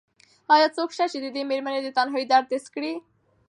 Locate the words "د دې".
1.21-1.43